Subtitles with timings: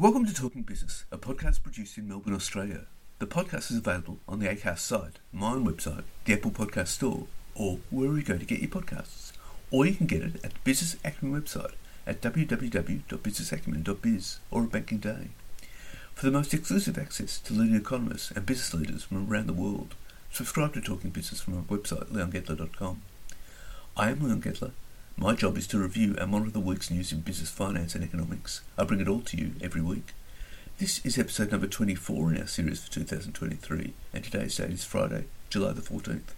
[0.00, 2.86] Welcome to Talking Business, a podcast produced in Melbourne, Australia.
[3.18, 7.26] The podcast is available on the Acast site, my own website, the Apple Podcast Store,
[7.54, 9.32] or wherever you go to get your podcasts.
[9.70, 11.74] Or you can get it at the Business Acumen website
[12.06, 15.28] at www.businessacumen.biz or a banking day.
[16.14, 19.96] For the most exclusive access to leading economists and business leaders from around the world,
[20.32, 23.02] subscribe to Talking Business from our website, leongettler.com.
[23.98, 24.70] I am Leon Gettler.
[25.20, 28.62] My job is to review and monitor the week's news in business, finance, and economics.
[28.78, 30.14] I bring it all to you every week.
[30.78, 35.26] This is episode number 24 in our series for 2023, and today's date is Friday,
[35.50, 36.32] July the 14th.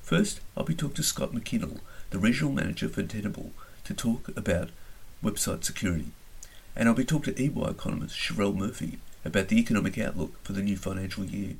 [0.00, 3.50] First, I'll be talking to Scott McKinnel, the Regional Manager for Tenable,
[3.84, 4.70] to talk about
[5.22, 6.12] website security.
[6.74, 10.62] And I'll be talking to EY economist Cherelle Murphy about the economic outlook for the
[10.62, 11.56] new financial year.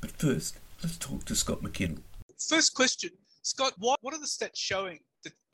[0.00, 2.02] But first, let's talk to Scott McKinnel.
[2.38, 3.10] First question,
[3.42, 5.00] Scott, what, what are the stats showing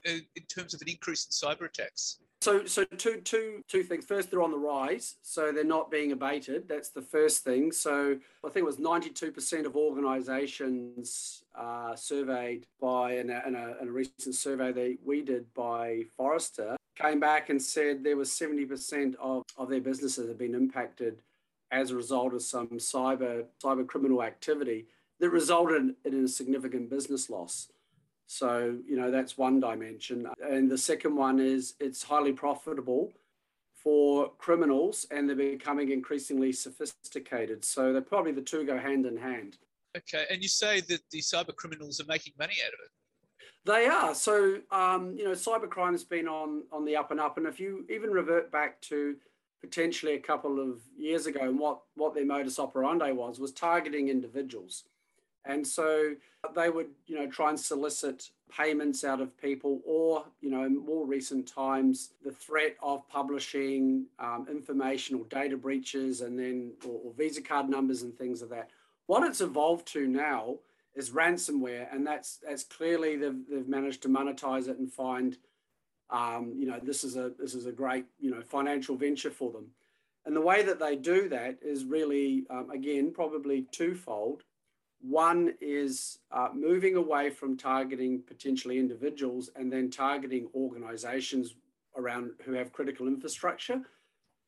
[0.05, 2.19] in terms of an increase in cyber attacks?
[2.43, 4.07] So, so two, two, two things.
[4.07, 6.69] First, they're on the rise, so they're not being abated.
[6.69, 7.71] That's the first thing.
[7.71, 13.75] So, I think it was 92% of organisations uh, surveyed by in a, in, a,
[13.83, 18.31] in a, recent survey that we did by Forrester came back and said there was
[18.31, 21.21] 70% of, of their businesses have been impacted
[21.71, 24.87] as a result of some cyber cyber criminal activity
[25.21, 27.69] that resulted in a significant business loss.
[28.33, 30.25] So, you know, that's one dimension.
[30.41, 33.13] And the second one is it's highly profitable
[33.75, 37.65] for criminals and they're becoming increasingly sophisticated.
[37.65, 39.59] So they're probably the two go hand in hand.
[39.97, 40.27] Okay.
[40.31, 43.49] And you say that the cyber criminals are making money out of it?
[43.65, 44.15] They are.
[44.15, 47.37] So, um, you know, cybercrime has been on, on the up and up.
[47.37, 49.17] And if you even revert back to
[49.61, 54.09] potentially a couple of years ago and what, what their modus operandi was, was targeting
[54.09, 54.85] individuals.
[55.45, 56.15] And so
[56.55, 60.77] they would, you know, try and solicit payments out of people, or, you know, in
[60.77, 67.01] more recent times, the threat of publishing um, information or data breaches and then, or,
[67.05, 68.71] or Visa card numbers and things of that.
[69.07, 70.57] What it's evolved to now
[70.95, 75.39] is ransomware, and that's that's clearly they've, they've managed to monetize it and find,
[76.11, 79.51] um, you know, this is a this is a great you know financial venture for
[79.53, 79.67] them.
[80.27, 84.43] And the way that they do that is really, um, again, probably twofold.
[85.01, 91.55] One is uh, moving away from targeting potentially individuals and then targeting organizations
[91.97, 93.81] around who have critical infrastructure.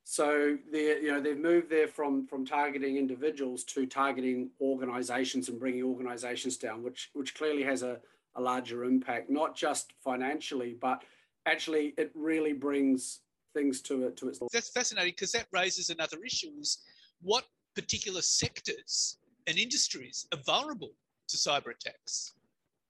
[0.05, 5.59] So they you know they've moved there from from targeting individuals to targeting organizations and
[5.59, 8.01] bringing organizations down, which which clearly has a,
[8.35, 11.03] a larger impact, not just financially, but
[11.47, 13.21] actually it really brings
[13.55, 16.79] things to it to its that's fascinating because that raises another issue is
[17.21, 20.93] what particular sectors and industries are vulnerable
[21.29, 22.33] to cyber attacks?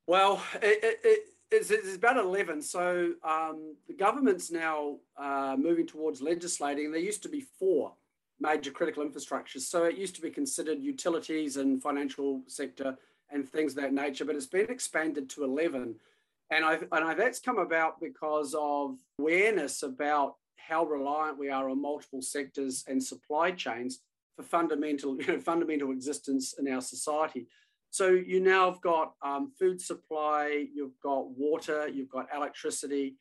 [0.07, 1.21] Well, it, it, it,
[1.51, 2.63] it's, it's, about 11.
[2.63, 6.91] So um, the government's now uh, moving towards legislating.
[6.91, 7.93] There used to be four
[8.41, 9.61] major critical infrastructures.
[9.61, 12.97] So it used to be considered utilities and financial sector
[13.31, 15.95] and things of that nature, but it's been expanded to 11.
[16.51, 21.71] And, I, and I, that's come about because of awareness about how reliant we are
[21.71, 24.01] on multiple sectors and supply chains
[24.37, 27.47] for fundamental, you know, fundamental existence in our society.
[27.91, 33.17] So you now have got um, food supply, you've got water, you've got electricity,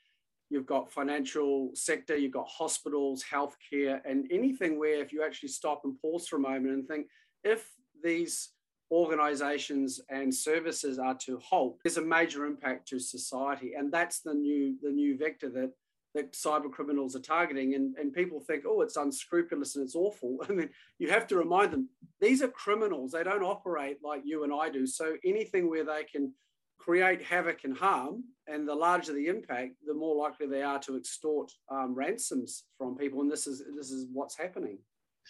[0.49, 5.81] you've got financial sector, you've got hospitals, healthcare, and anything where if you actually stop
[5.83, 7.07] and pause for a moment and think,
[7.43, 7.69] if
[8.01, 8.51] these
[8.91, 13.73] organizations and services are to halt, there's a major impact to society.
[13.77, 15.71] And that's the new the new vector that
[16.13, 20.37] that cyber criminals are targeting and, and people think oh it's unscrupulous and it's awful
[20.49, 20.69] i mean
[20.99, 24.69] you have to remind them these are criminals they don't operate like you and i
[24.69, 26.33] do so anything where they can
[26.81, 30.97] create havoc and harm, and the larger the impact, the more likely they are to
[30.97, 33.21] extort um, ransoms from people.
[33.21, 34.79] And this is this is what's happening.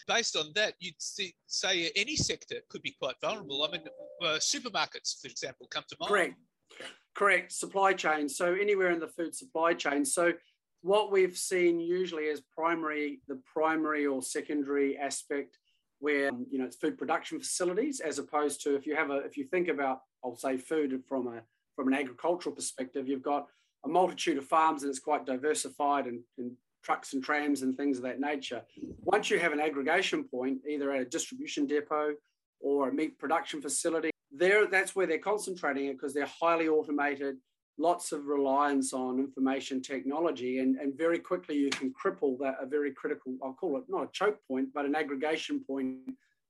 [0.08, 3.68] Based on that, you'd see, say any sector could be quite vulnerable.
[3.68, 3.84] I mean,
[4.24, 6.10] uh, supermarkets, for example, come to mind.
[6.10, 6.36] Correct.
[7.14, 7.52] Correct.
[7.52, 8.30] Supply chain.
[8.30, 10.06] So anywhere in the food supply chain.
[10.06, 10.32] So
[10.82, 15.58] what we've seen usually is primary, the primary or secondary aspect
[16.00, 19.18] where um, you know it's food production facilities as opposed to if you have a
[19.18, 21.42] if you think about I'll say food from a
[21.76, 23.48] from an agricultural perspective, you've got
[23.86, 26.52] a multitude of farms and it's quite diversified and, and
[26.84, 28.62] trucks and trams and things of that nature.
[29.04, 32.14] Once you have an aggregation point, either at a distribution depot
[32.60, 37.38] or a meat production facility, there that's where they're concentrating it because they're highly automated,
[37.82, 42.66] lots of reliance on information technology, and, and very quickly you can cripple that a
[42.66, 45.98] very critical, I'll call it not a choke point, but an aggregation point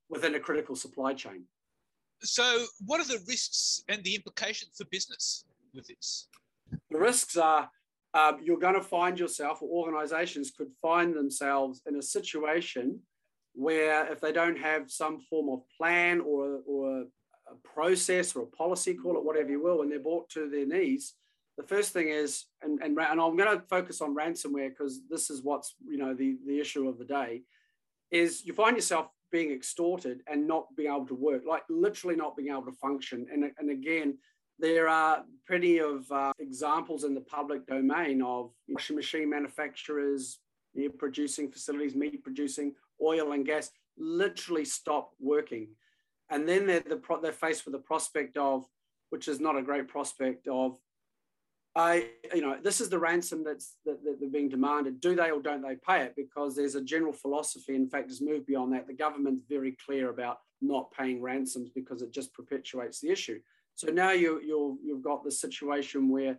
[0.10, 1.46] within a critical supply chain.
[2.22, 6.28] So, what are the risks and the implications for business with this?
[6.92, 7.70] The risks are
[8.14, 13.00] um, you're going to find yourself, or organizations could find themselves in a situation
[13.54, 17.06] where if they don't have some form of plan or, or
[17.48, 20.66] a process or a policy, call it whatever you will, when they're brought to their
[20.66, 21.14] knees,
[21.62, 25.30] the first thing is, and, and, and I'm going to focus on ransomware because this
[25.30, 27.44] is what's, you know, the, the issue of the day,
[28.10, 32.36] is you find yourself being extorted and not being able to work, like literally not
[32.36, 33.28] being able to function.
[33.32, 34.18] And, and again,
[34.60, 40.40] there are plenty of uh, examples in the public domain of washing machine manufacturers,
[40.98, 45.70] producing facilities, meat producing, oil and gas, literally stop working.
[46.30, 48.66] And then they're, the, they're faced with the prospect of,
[49.10, 50.78] which is not a great prospect of,
[51.76, 55.00] I, you know, this is the ransom that's that, that they're being demanded.
[55.00, 56.14] Do they or don't they pay it?
[56.18, 57.76] Because there's a general philosophy.
[57.76, 58.88] In fact, has moved beyond that.
[58.88, 63.40] The government's very clear about not paying ransoms because it just perpetuates the issue.
[63.76, 66.38] So now you you you've got the situation where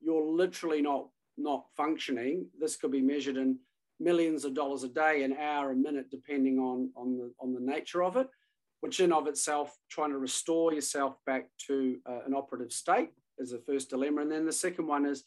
[0.00, 2.46] you're literally not not functioning.
[2.60, 3.58] This could be measured in
[3.98, 7.60] millions of dollars a day, an hour, a minute, depending on on the on the
[7.60, 8.28] nature of it.
[8.80, 13.50] Which in of itself, trying to restore yourself back to uh, an operative state is
[13.50, 15.24] the first dilemma, and then the second one is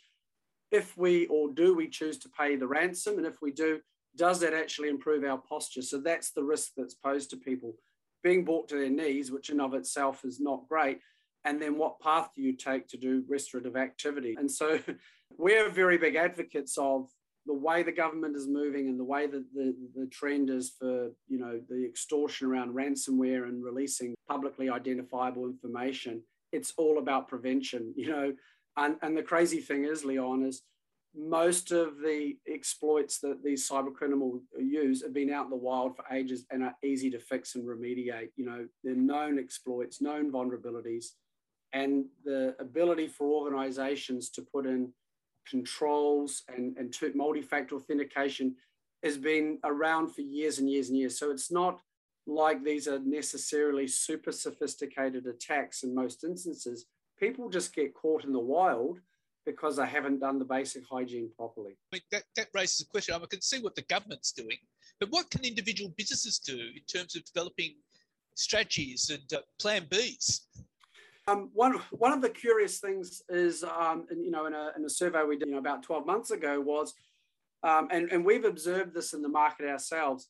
[0.71, 3.79] if we or do we choose to pay the ransom, and if we do,
[4.15, 5.81] does that actually improve our posture?
[5.81, 7.75] So that's the risk that's posed to people
[8.23, 10.99] being brought to their knees, which in of itself is not great
[11.43, 14.35] and then what path do you take to do restorative activity?
[14.37, 14.79] And so
[15.37, 17.09] we're very big advocates of
[17.47, 21.09] the way the government is moving and the way that the, the trend is for
[21.27, 27.93] you know the extortion around ransomware and releasing publicly identifiable information it's all about prevention
[27.95, 28.33] you know
[28.77, 30.63] and, and the crazy thing is leon is
[31.13, 35.93] most of the exploits that these cyber criminals use have been out in the wild
[35.95, 40.31] for ages and are easy to fix and remediate you know they're known exploits known
[40.31, 41.07] vulnerabilities
[41.73, 44.91] and the ability for organizations to put in
[45.49, 48.55] controls and, and multi-factor authentication
[49.03, 51.17] has been around for years and years and years.
[51.17, 51.81] So it's not
[52.27, 56.85] like these are necessarily super sophisticated attacks in most instances.
[57.19, 58.99] People just get caught in the wild
[59.45, 61.71] because they haven't done the basic hygiene properly.
[61.91, 63.15] I mean, that, that raises a question.
[63.15, 64.57] I, mean, I can see what the government's doing,
[64.99, 67.75] but what can individual businesses do in terms of developing
[68.35, 70.41] strategies and uh, plan Bs
[71.27, 74.89] um, one, one of the curious things is, um, you know, in a, in a
[74.89, 76.93] survey we did you know, about 12 months ago was,
[77.63, 80.29] um, and, and we've observed this in the market ourselves,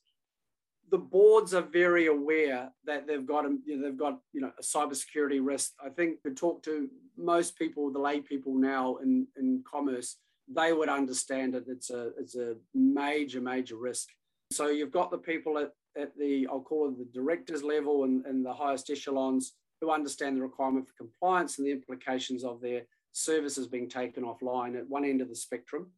[0.92, 4.62] the boards are very aware that they've got, you know, they've got, you know, a
[4.62, 5.72] cybersecurity risk.
[5.82, 10.74] I think to talk to most people, the lay people now in, in commerce, they
[10.74, 11.64] would understand it.
[11.66, 14.10] It's a, it's a major, major risk.
[14.52, 18.26] So you've got the people at, at the, I'll call it the directors level and,
[18.26, 22.82] and the highest echelons who understand the requirement for compliance and the implications of their
[23.12, 25.90] services being taken offline at one end of the spectrum.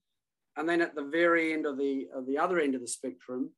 [0.56, 3.50] And then at the very end of the, of the other end of the spectrum,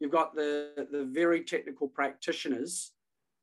[0.00, 2.92] you've got the, the very technical practitioners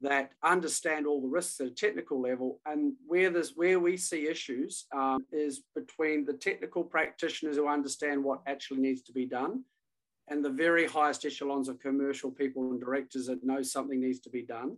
[0.02, 2.60] that understand all the risks at a technical level.
[2.66, 8.24] And where there's where we see issues um, is between the technical practitioners who understand
[8.24, 9.64] what actually needs to be done
[10.28, 14.30] and the very highest echelons of commercial people and directors that know something needs to
[14.30, 14.78] be done.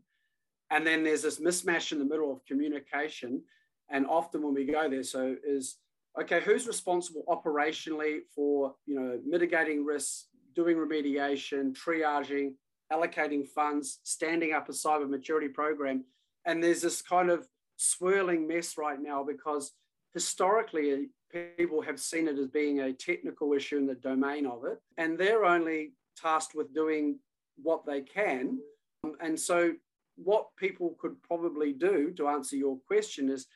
[0.72, 3.42] And then there's this mismatch in the middle of communication.
[3.89, 5.77] And often when we go there, so is
[6.20, 12.54] okay, who's responsible operationally for you know mitigating risks, doing remediation, triaging,
[12.92, 16.04] allocating funds, standing up a cyber maturity program?
[16.46, 19.72] And there's this kind of swirling mess right now because
[20.14, 24.66] historically uh, people have seen it as being a technical issue in the domain of
[24.66, 27.20] it, and they're only tasked with doing
[27.62, 28.60] what they can.
[29.04, 29.74] Um, and so
[30.16, 33.48] what people could probably do to answer your question is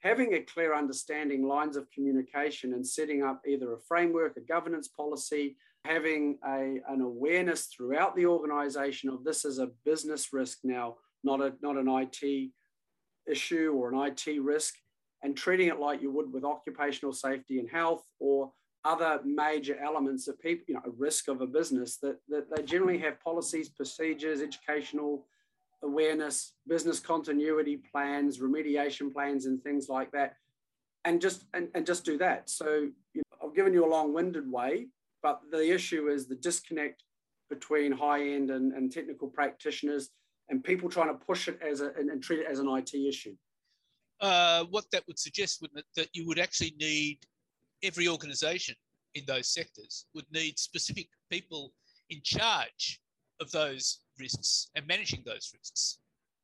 [0.00, 4.88] having a clear understanding, lines of communication, and setting up either a framework, a governance
[4.88, 10.96] policy, having a, an awareness throughout the organization of this is a business risk now,
[11.24, 12.50] not, a, not an IT
[13.30, 14.74] issue or an IT risk,
[15.22, 18.52] and treating it like you would with occupational safety and health or
[18.84, 22.62] other major elements of people, you know, a risk of a business that, that they
[22.62, 25.26] generally have policies, procedures, educational
[25.82, 30.34] awareness, business continuity plans, remediation plans, and things like that.
[31.04, 32.48] And just and, and just do that.
[32.48, 34.88] So you know, I've given you a long-winded way,
[35.26, 37.02] but the issue is the disconnect
[37.50, 40.10] between high-end and, and technical practitioners
[40.48, 42.94] and people trying to push it as a and, and treat it as an IT
[42.94, 43.34] issue.
[44.20, 47.18] Uh, what that would suggest, wouldn't it, that you would actually need
[47.82, 48.76] every organization
[49.16, 51.72] in those sectors would need specific people
[52.10, 53.00] in charge
[53.40, 55.98] of those risks and managing those risks.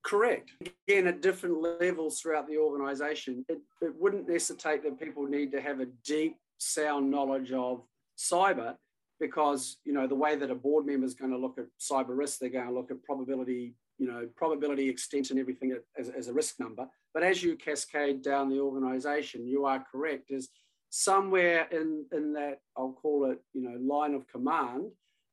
[0.04, 0.50] Correct.
[0.88, 5.60] Again, at different levels throughout the organization, it, it wouldn't necessitate that people need to
[5.60, 7.82] have a deep, sound knowledge of
[8.30, 8.74] cyber
[9.20, 12.16] because, you know, the way that a board member is going to look at cyber
[12.16, 16.28] risk, they're going to look at probability, you know, probability extent and everything as, as
[16.28, 16.86] a risk number.
[17.14, 20.30] But as you cascade down the organization, you are correct.
[20.30, 20.48] Is
[20.90, 24.90] somewhere in, in that, I'll call it, you know, line of command,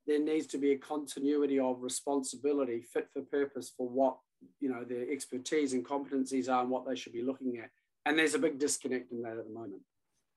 [0.10, 4.18] there needs to be a continuity of responsibility fit for purpose for what
[4.60, 7.70] you know their expertise and competencies are and what they should be looking at
[8.06, 9.82] and there's a big disconnect in that at the moment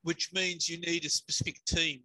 [0.02, 2.00] which means you need a specific team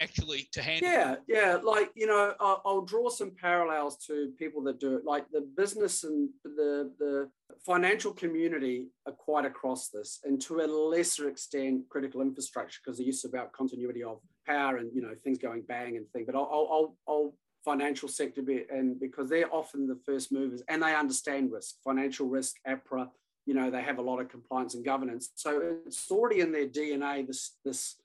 [0.00, 4.62] actually to handle yeah yeah like you know I'll, I'll, draw some parallels to people
[4.64, 5.04] that do it.
[5.04, 7.28] Like the business and the the
[7.64, 13.06] financial community are quite across this and to a lesser extent critical infrastructure because they're
[13.06, 16.24] used about continuity of power and you know things going bang and thing.
[16.24, 20.82] But i'll i'll, I'll financial sector be, and because they're often the first movers and
[20.82, 23.10] they understand risk financial risk APRA
[23.46, 25.30] you know they have a lot of compliance and governance.
[25.34, 27.96] So it's already in their dna this this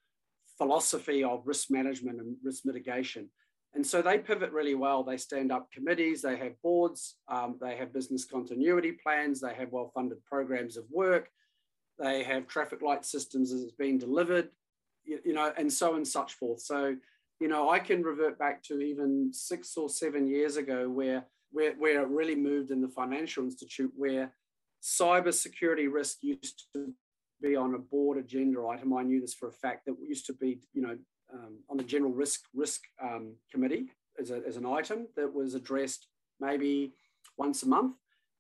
[0.57, 3.29] philosophy of risk management and risk mitigation.
[3.73, 5.03] And so they pivot really well.
[5.03, 9.71] They stand up committees, they have boards, um, they have business continuity plans, they have
[9.71, 11.29] well funded programs of work,
[11.99, 14.49] they have traffic light systems as it's being delivered,
[15.03, 16.61] you, you know, and so and such forth.
[16.61, 16.95] So,
[17.41, 21.73] you know, I can revert back to even six or seven years ago where, where,
[21.73, 24.33] where it really moved in the Financial Institute, where
[24.81, 26.93] cyber security risk used to
[27.41, 28.93] be on a board agenda item.
[28.93, 30.97] I knew this for a fact that used to be, you know,
[31.33, 33.89] um, on the general risk risk um, committee
[34.19, 36.07] as, a, as an item that was addressed
[36.39, 36.93] maybe
[37.37, 37.95] once a month.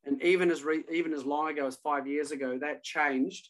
[0.05, 3.49] And even as re, even as long ago as five years ago, that changed.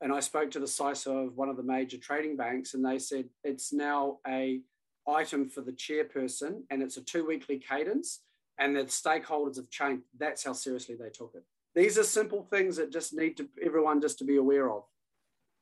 [0.00, 2.98] And I spoke to the CISO of one of the major trading banks, and they
[2.98, 4.60] said it's now a
[5.06, 8.20] item for the chairperson, and it's a two weekly cadence,
[8.58, 10.04] and the stakeholders have changed.
[10.18, 14.00] That's how seriously they took it these are simple things that just need to everyone
[14.00, 14.84] just to be aware of.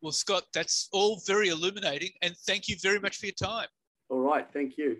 [0.00, 3.66] Well, Scott, that's all very illuminating, and thank you very much for your time.
[4.08, 4.98] All right, thank you.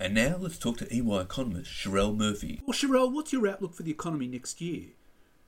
[0.00, 2.60] And now let's talk to EY economist Cherelle Murphy.
[2.64, 4.90] Well, Cherelle, what's your outlook for the economy next year?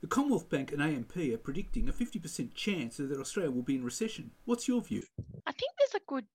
[0.01, 3.83] The Commonwealth Bank and AMP are predicting a 50% chance that Australia will be in
[3.83, 4.31] recession.
[4.45, 5.03] What's your view?
[5.45, 6.25] I think there's a good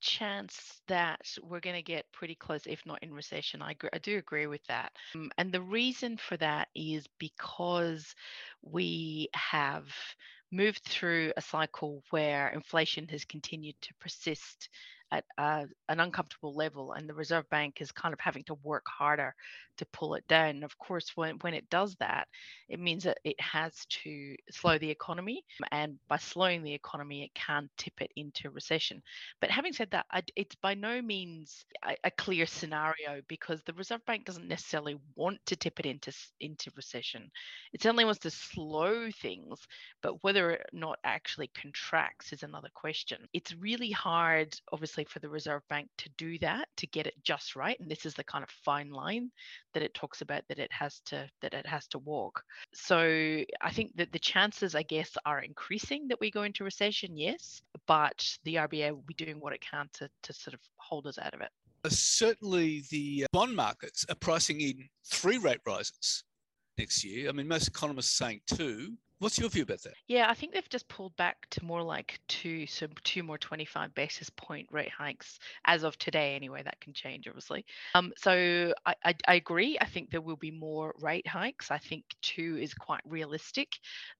[0.00, 3.62] chance that we're going to get pretty close, if not in recession.
[3.62, 4.92] I, I do agree with that.
[5.14, 8.14] Um, and the reason for that is because
[8.62, 9.86] we have
[10.52, 14.68] moved through a cycle where inflation has continued to persist
[15.12, 18.84] at uh, an uncomfortable level and the reserve bank is kind of having to work
[18.86, 19.34] harder
[19.78, 20.62] to pull it down.
[20.64, 22.26] Of course when, when it does that
[22.68, 27.34] it means that it has to slow the economy and by slowing the economy it
[27.34, 29.02] can tip it into recession.
[29.40, 34.04] But having said that it's by no means a, a clear scenario because the reserve
[34.06, 37.30] bank doesn't necessarily want to tip it into into recession.
[37.72, 39.60] It certainly wants to slow things
[40.02, 43.18] but whether or not actually contracts is another question.
[43.32, 47.14] It's really hard obviously obviously for the Reserve Bank to do that, to get it
[47.22, 47.78] just right.
[47.80, 49.30] And this is the kind of fine line
[49.74, 52.42] that it talks about that it has to that it has to walk.
[52.74, 52.98] So
[53.60, 57.60] I think that the chances, I guess, are increasing that we go into recession, yes,
[57.86, 61.18] but the RBA will be doing what it can to, to sort of hold us
[61.18, 61.50] out of it.
[61.84, 66.24] Uh, certainly the uh, bond markets are pricing in three rate rises
[66.78, 67.28] next year.
[67.28, 68.94] I mean, most economists are saying two.
[69.18, 69.94] What's your view about that?
[70.08, 73.94] Yeah, I think they've just pulled back to more like two, so two more 25
[73.94, 76.34] basis point rate hikes as of today.
[76.36, 77.64] Anyway, that can change obviously.
[77.94, 79.78] Um, so I, I, I agree.
[79.80, 81.70] I think there will be more rate hikes.
[81.70, 83.68] I think two is quite realistic.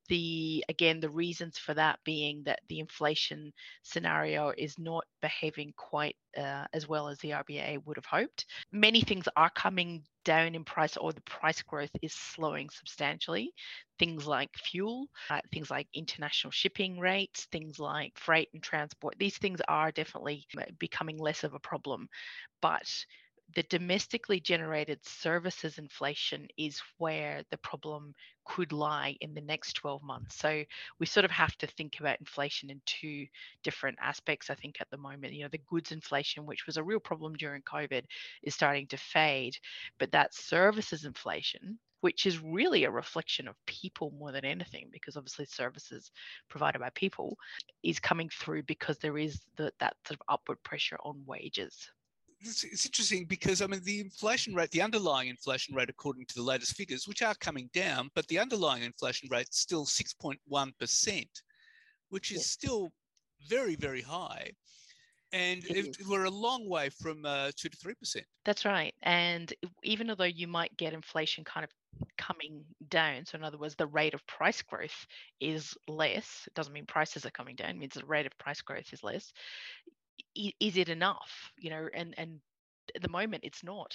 [0.09, 6.17] The again, the reasons for that being that the inflation scenario is not behaving quite
[6.37, 8.47] uh, as well as the RBA would have hoped.
[8.73, 13.53] Many things are coming down in price, or the price growth is slowing substantially.
[13.99, 19.15] Things like fuel, uh, things like international shipping rates, things like freight and transport.
[19.19, 22.09] These things are definitely uh, becoming less of a problem,
[22.61, 22.87] but
[23.55, 28.13] the domestically generated services inflation is where the problem
[28.45, 30.37] could lie in the next 12 months.
[30.37, 30.65] So
[30.99, 33.27] we sort of have to think about inflation in two
[33.63, 35.33] different aspects, I think, at the moment.
[35.33, 38.03] You know, the goods inflation, which was a real problem during COVID,
[38.43, 39.57] is starting to fade,
[39.99, 45.17] but that services inflation, which is really a reflection of people more than anything, because
[45.17, 46.11] obviously services
[46.49, 47.37] provided by people
[47.83, 51.91] is coming through because there is the, that sort of upward pressure on wages
[52.41, 56.35] it's, it's, interesting because I mean the inflation rate, the underlying inflation rate, according to
[56.35, 60.79] the latest figures, which are coming down, but the underlying inflation rate is still 6.1
[60.79, 61.43] percent,
[62.11, 62.91] which is still
[63.49, 64.51] very very high.
[65.33, 68.27] And it, we're a long way from uh, two to three percent.
[68.45, 68.95] That's right.
[69.03, 69.53] And
[69.83, 71.71] even although you might get inflation kind of
[72.17, 75.07] coming down, so in other words, the rate of price growth
[75.41, 76.45] is less.
[76.47, 79.03] It doesn't mean prices are coming down; it means the rate of price growth is
[79.03, 79.33] less
[80.35, 82.41] is it enough you know and and
[82.95, 83.95] at the moment it's not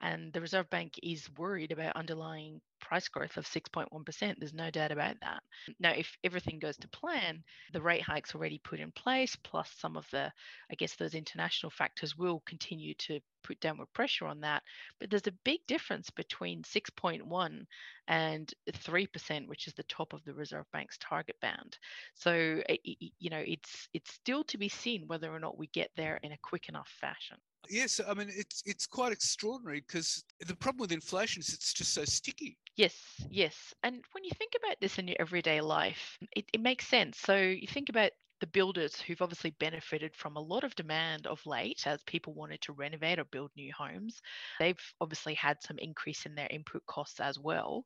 [0.00, 4.34] and the reserve bank is worried about underlying price growth of 6.1%.
[4.38, 5.42] There's no doubt about that.
[5.78, 7.42] Now, if everything goes to plan,
[7.72, 10.32] the rate hikes already put in place, plus some of the,
[10.70, 14.62] I guess, those international factors will continue to put downward pressure on that.
[14.98, 17.66] But there's a big difference between 6.1
[18.08, 21.78] and 3%, which is the top of the Reserve Bank's target band.
[22.14, 26.18] So, you know, it's it's still to be seen whether or not we get there
[26.22, 27.36] in a quick enough fashion.
[27.70, 31.94] Yes, I mean it's it's quite extraordinary because the problem with inflation is it's just
[31.94, 32.58] so sticky.
[32.76, 32.96] Yes,
[33.30, 33.72] yes.
[33.84, 37.18] And when you think about this in your everyday life, it, it makes sense.
[37.18, 38.10] So you think about
[38.40, 42.60] the builders who've obviously benefited from a lot of demand of late as people wanted
[42.62, 44.22] to renovate or build new homes.
[44.58, 47.84] They've obviously had some increase in their input costs as well.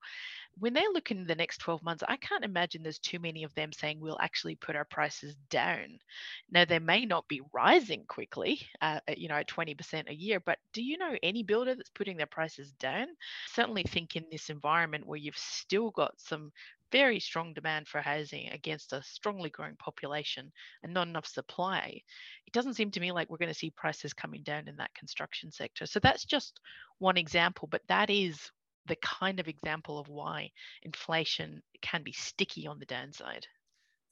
[0.58, 3.54] When they look in the next 12 months, I can't imagine there's too many of
[3.54, 5.98] them saying we'll actually put our prices down.
[6.50, 10.58] Now, they may not be rising quickly, uh, you know, at 20% a year, but
[10.72, 13.08] do you know any builder that's putting their prices down?
[13.52, 16.52] Certainly think in this environment where you've still got some
[16.92, 22.00] very strong demand for housing against a strongly growing population and not enough supply,
[22.46, 24.94] it doesn't seem to me like we're going to see prices coming down in that
[24.94, 25.86] construction sector.
[25.86, 26.60] So that's just
[26.98, 28.50] one example, but that is
[28.86, 30.50] the kind of example of why
[30.82, 33.46] inflation can be sticky on the downside.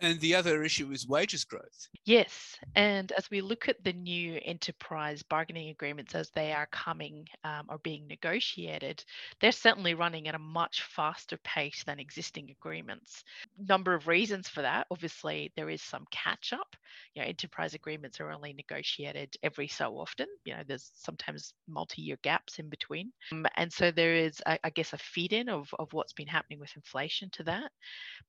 [0.03, 1.89] And the other issue is wages growth.
[2.05, 2.59] Yes.
[2.75, 7.67] And as we look at the new enterprise bargaining agreements as they are coming um,
[7.69, 9.05] or being negotiated,
[9.41, 13.23] they're certainly running at a much faster pace than existing agreements.
[13.57, 14.89] Number of reasons for that.
[14.91, 16.75] Obviously, there is some catch up.
[17.15, 20.27] You know, enterprise agreements are only negotiated every so often.
[20.45, 23.13] You know, there's sometimes multi year gaps in between.
[23.31, 26.27] Um, and so there is, I, I guess, a feed in of, of what's been
[26.27, 27.71] happening with inflation to that.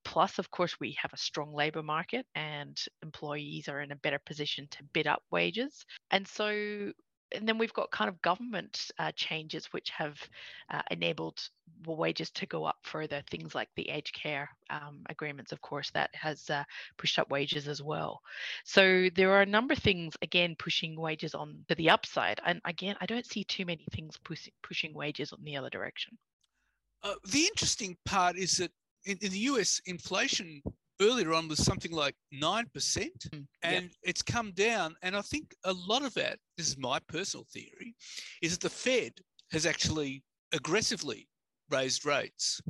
[0.05, 4.19] Plus, of course, we have a strong labour market and employees are in a better
[4.25, 5.85] position to bid up wages.
[6.11, 6.91] And so
[7.35, 10.15] and then we've got kind of government uh, changes which have
[10.69, 11.39] uh, enabled
[11.85, 13.23] wages to go up further.
[13.31, 16.63] Things like the aged care um, agreements, of course, that has uh,
[16.97, 18.21] pushed up wages as well.
[18.65, 22.39] So there are a number of things again pushing wages on to the upside.
[22.45, 26.17] And again, I don't see too many things push, pushing wages on the other direction.
[27.01, 28.71] Uh, the interesting part is that
[29.05, 30.61] in, in the US, inflation
[31.01, 33.91] earlier on was something like 9%, mm, and yep.
[34.03, 34.95] it's come down.
[35.01, 37.95] And I think a lot of that, this is my personal theory,
[38.41, 39.13] is that the Fed
[39.51, 41.27] has actually aggressively
[41.69, 42.61] raised rates.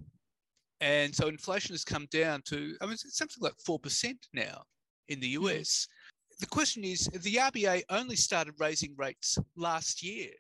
[0.82, 4.64] And so inflation has come down to, I mean, it's something like 4% now
[5.08, 5.88] in the US.
[5.88, 6.40] Mm.
[6.40, 10.32] The question is the RBA only started raising rates last year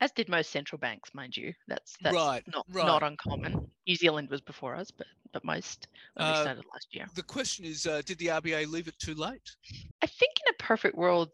[0.00, 1.52] as did most central banks, mind you.
[1.68, 2.86] That's that's right, not right.
[2.86, 3.70] not uncommon.
[3.86, 7.06] New Zealand was before us, but but most uh, started last year.
[7.14, 9.56] The question is, uh, did the RBA leave it too late?
[10.02, 11.30] I think in a perfect world,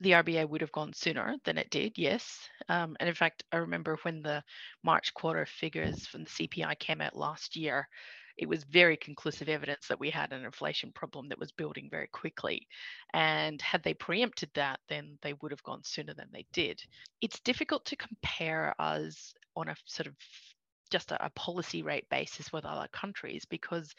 [0.00, 1.92] the RBA would have gone sooner than it did.
[1.96, 2.38] Yes,
[2.68, 4.42] um, and in fact, I remember when the
[4.82, 7.88] March quarter figures from the CPI came out last year
[8.36, 12.08] it was very conclusive evidence that we had an inflation problem that was building very
[12.08, 12.66] quickly.
[13.12, 16.82] And had they preempted that, then they would have gone sooner than they did.
[17.20, 20.14] It's difficult to compare us on a sort of
[20.90, 23.94] just a, a policy rate basis with other countries because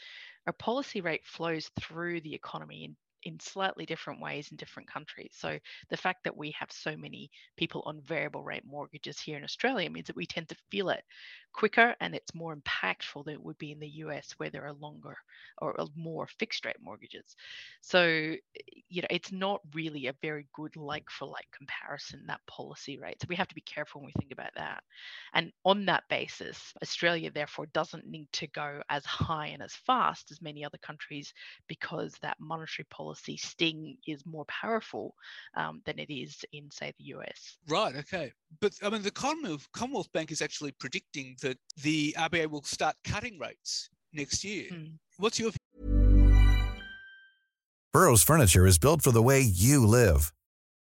[0.48, 5.32] our policy rate flows through the economy in in slightly different ways in different countries.
[5.34, 5.58] So
[5.90, 9.90] the fact that we have so many people on variable rate mortgages here in Australia
[9.90, 11.04] means that we tend to feel it
[11.54, 14.74] quicker and it's more impactful than it would be in the US where there are
[14.74, 15.16] longer
[15.60, 17.36] or more fixed rate mortgages.
[17.82, 18.36] So,
[18.90, 23.18] you know, it's not really a very good like for like comparison, that policy rate.
[23.22, 24.84] So we have to be careful when we think about that.
[25.34, 30.32] And on that basis, Australia therefore doesn't need to go as high and as fast
[30.32, 31.34] as many other countries
[31.68, 35.16] because that monetary policy sting is more powerful
[35.56, 37.58] um, than it is in, say, the US.
[37.70, 38.32] Right, okay.
[38.60, 42.96] But I mean, the Commonwealth, Commonwealth Bank is actually predicting that the RBA will start
[43.06, 44.66] cutting rates next year.
[44.72, 44.94] Mm.
[45.18, 45.52] What's your
[47.94, 50.34] Burrow's furniture is built for the way you live.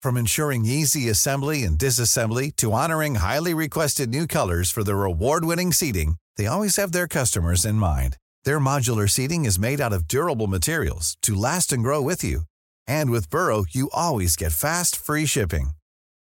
[0.01, 5.71] From ensuring easy assembly and disassembly to honoring highly requested new colors for their award-winning
[5.71, 8.17] seating, they always have their customers in mind.
[8.43, 12.41] Their modular seating is made out of durable materials to last and grow with you.
[12.85, 15.76] And with Burrow, you always get fast, free shipping.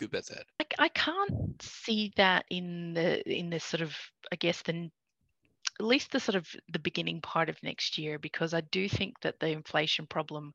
[0.00, 0.46] Good about that.
[0.58, 3.94] I, I can't see that in the in this sort of
[4.32, 4.90] I guess the
[5.78, 9.20] at least the sort of the beginning part of next year because I do think
[9.20, 10.54] that the inflation problem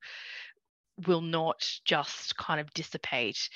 [1.06, 3.50] will not just kind of dissipate.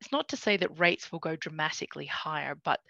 [0.00, 2.80] It's not to say that rates will go dramatically higher, but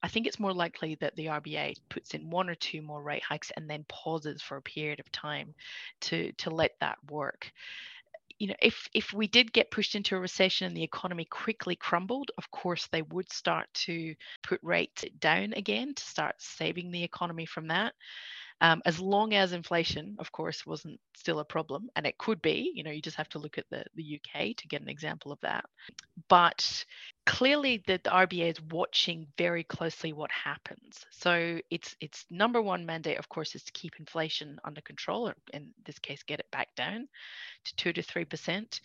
[0.00, 3.24] I think it's more likely that the RBA puts in one or two more rate
[3.24, 5.54] hikes and then pauses for a period of time
[6.02, 7.50] to to let that work
[8.38, 11.76] you know, if if we did get pushed into a recession and the economy quickly
[11.76, 17.02] crumbled, of course they would start to put rates down again to start saving the
[17.02, 17.94] economy from that.
[18.62, 22.72] Um, as long as inflation, of course, wasn't still a problem, and it could be,
[22.74, 25.30] you know, you just have to look at the, the UK to get an example
[25.30, 25.66] of that.
[26.28, 26.84] But
[27.26, 31.04] clearly, the, the RBA is watching very closely what happens.
[31.10, 35.34] So its its number one mandate, of course, is to keep inflation under control, or
[35.52, 37.08] in this case, get it back down
[37.64, 38.80] to two to three percent.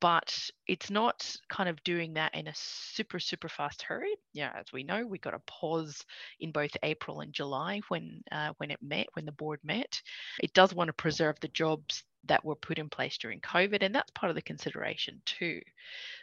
[0.00, 4.14] But it's not kind of doing that in a super super fast hurry.
[4.32, 6.04] Yeah, as we know, we got a pause
[6.40, 10.00] in both April and July when uh, when it met when the board met.
[10.40, 13.94] It does want to preserve the jobs that were put in place during COVID, and
[13.94, 15.60] that's part of the consideration too.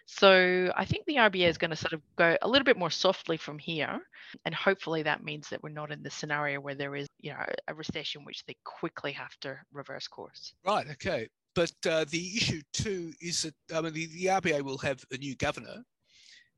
[0.06, 2.90] So I think the RBA is going to sort of go a little bit more
[2.90, 4.00] softly from here,
[4.46, 7.46] and hopefully that means that we're not in the scenario where there is, you know,
[7.68, 10.54] a recession which they quickly have to reverse course.
[10.66, 10.88] Right.
[10.92, 11.28] Okay.
[11.56, 15.18] But uh, the issue too is that I mean the, the RBA will have a
[15.18, 15.84] new governor,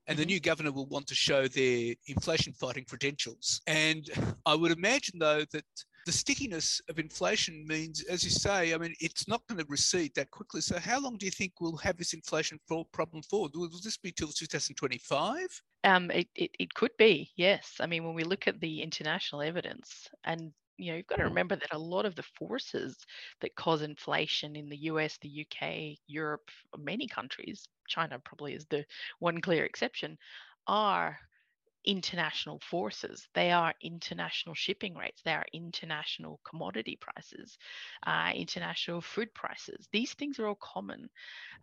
[0.08, 0.30] and the mm-hmm.
[0.30, 3.62] new governor will want to show their inflation fighting credentials.
[3.68, 4.10] And
[4.46, 5.66] I would imagine, though, that
[6.06, 10.14] the stickiness of inflation means, as you say, I mean, it's not going to recede
[10.16, 10.62] that quickly.
[10.62, 13.50] So, how long do you think we'll have this inflation problem for?
[13.54, 15.48] Will this be till 2025?
[15.84, 17.76] Um, it, it, it could be, yes.
[17.80, 21.24] I mean, when we look at the international evidence, and you know, you've got to
[21.24, 22.98] remember that a lot of the forces
[23.42, 28.84] that cause inflation in the US, the UK, Europe, many countries, China probably is the
[29.20, 30.18] one clear exception,
[30.68, 31.20] are
[31.86, 33.28] international forces.
[33.34, 35.22] They are international shipping rates.
[35.24, 37.58] They are international commodity prices,
[38.06, 39.88] uh, international food prices.
[39.91, 41.10] These things are all common.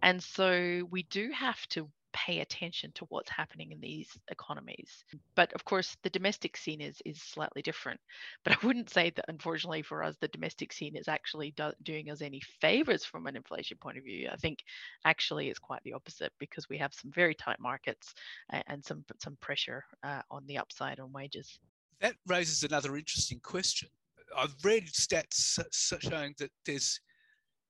[0.02, 5.04] And so we do have to pay attention to what's happening in these economies.
[5.34, 8.00] But of course, the domestic scene is is slightly different.
[8.44, 12.10] But I wouldn't say that unfortunately for us, the domestic scene is actually do, doing
[12.10, 14.28] us any favors from an inflation point of view.
[14.32, 14.64] I think
[15.04, 18.14] actually it's quite the opposite because we have some very tight markets
[18.50, 21.58] and, and some some pressure uh, on the upside on wages.
[22.00, 23.88] That raises another interesting question.
[24.36, 25.58] I've read stats
[26.00, 27.00] showing that there's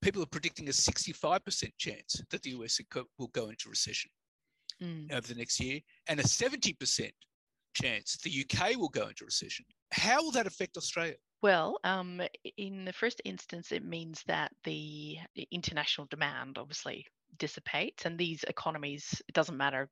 [0.01, 2.81] people are predicting a 65% chance that the US
[3.18, 4.11] will go into recession
[4.82, 5.12] mm.
[5.12, 7.10] over the next year, and a 70%
[7.74, 9.64] chance the UK will go into recession.
[9.92, 11.14] How will that affect Australia?
[11.40, 12.20] Well, um,
[12.56, 15.18] in the first instance, it means that the
[15.52, 17.06] international demand obviously
[17.38, 19.88] dissipates, and these economies, it doesn't matter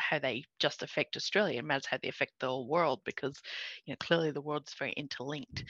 [0.00, 1.58] how they just affect Australia.
[1.58, 3.40] It matters how they affect the whole world because,
[3.84, 5.64] you know, clearly the world's very interlinked.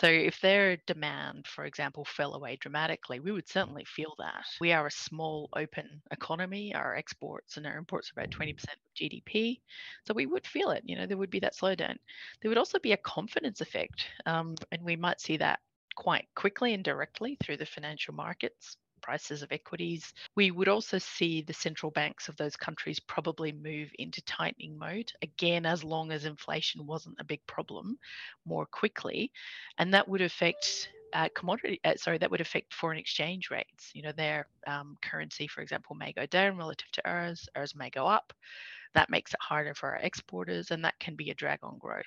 [0.00, 4.44] So if their demand, for example, fell away dramatically, we would certainly feel that.
[4.60, 6.74] We are a small, open economy.
[6.74, 9.60] Our exports and our imports are about 20% of GDP.
[10.06, 10.82] So we would feel it.
[10.84, 11.96] You know, there would be that slowdown.
[12.42, 14.06] There would also be a confidence effect.
[14.26, 15.60] Um, and we might see that
[15.94, 20.12] quite quickly and directly through the financial markets prices of equities.
[20.34, 25.12] We would also see the central banks of those countries probably move into tightening mode,
[25.22, 27.96] again, as long as inflation wasn't a big problem
[28.44, 29.30] more quickly.
[29.78, 33.92] And that would affect uh, commodity, uh, sorry, that would affect foreign exchange rates.
[33.94, 37.90] You know, their um, currency, for example, may go down relative to ours, ours may
[37.90, 38.32] go up.
[38.94, 42.04] That makes it harder for our exporters, and that can be a drag on growth.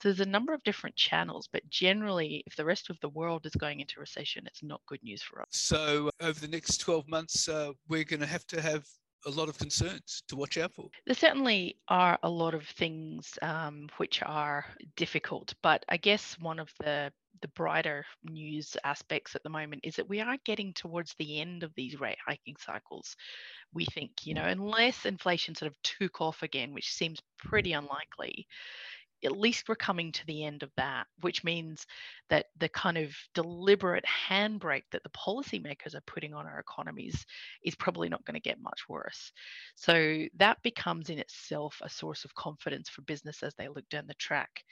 [0.00, 3.46] So there's a number of different channels, but generally, if the rest of the world
[3.46, 5.48] is going into recession, it's not good news for us.
[5.52, 8.84] So over the next 12 months, uh, we're going to have to have
[9.26, 10.88] a lot of concerns to watch out for.
[11.06, 14.64] There certainly are a lot of things um, which are
[14.96, 17.12] difficult, but I guess one of the
[17.42, 21.62] the brighter news aspects at the moment is that we are getting towards the end
[21.62, 23.16] of these rate hiking cycles.
[23.72, 24.52] We think, you know, mm.
[24.52, 28.46] unless inflation sort of took off again, which seems pretty unlikely,
[29.24, 31.86] at least we're coming to the end of that, which means
[32.30, 37.26] that the kind of deliberate handbrake that the policymakers are putting on our economies
[37.64, 39.32] is probably not going to get much worse.
[39.74, 44.06] So that becomes in itself a source of confidence for business as they look down
[44.06, 44.64] the track